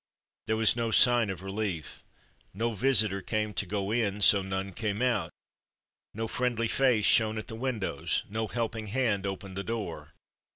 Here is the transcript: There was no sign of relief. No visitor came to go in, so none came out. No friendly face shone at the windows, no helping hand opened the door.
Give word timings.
There 0.47 0.55
was 0.57 0.75
no 0.75 0.89
sign 0.89 1.29
of 1.29 1.43
relief. 1.43 2.03
No 2.55 2.73
visitor 2.73 3.21
came 3.21 3.53
to 3.53 3.67
go 3.67 3.91
in, 3.91 4.21
so 4.23 4.41
none 4.41 4.73
came 4.73 4.99
out. 4.99 5.29
No 6.15 6.27
friendly 6.27 6.67
face 6.67 7.05
shone 7.05 7.37
at 7.37 7.45
the 7.47 7.53
windows, 7.55 8.23
no 8.27 8.47
helping 8.47 8.87
hand 8.87 9.27
opened 9.27 9.55
the 9.57 9.63
door. 9.63 10.13